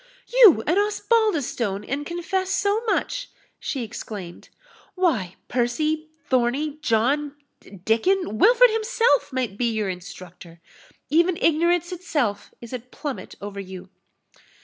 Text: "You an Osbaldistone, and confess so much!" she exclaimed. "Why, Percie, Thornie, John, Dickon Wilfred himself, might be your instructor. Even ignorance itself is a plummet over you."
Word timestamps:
"You 0.25 0.63
an 0.65 0.79
Osbaldistone, 0.79 1.85
and 1.87 2.07
confess 2.07 2.49
so 2.49 2.83
much!" 2.87 3.29
she 3.59 3.83
exclaimed. 3.83 4.49
"Why, 4.95 5.35
Percie, 5.47 6.09
Thornie, 6.27 6.81
John, 6.81 7.35
Dickon 7.85 8.39
Wilfred 8.39 8.71
himself, 8.71 9.31
might 9.31 9.59
be 9.59 9.71
your 9.71 9.89
instructor. 9.89 10.59
Even 11.11 11.37
ignorance 11.37 11.91
itself 11.91 12.51
is 12.61 12.73
a 12.73 12.79
plummet 12.79 13.35
over 13.41 13.59
you." 13.59 13.91